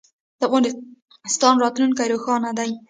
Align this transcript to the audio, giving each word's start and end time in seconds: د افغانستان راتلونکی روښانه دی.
د 0.39 0.41
افغانستان 0.47 1.55
راتلونکی 1.63 2.05
روښانه 2.13 2.49
دی. 2.57 2.71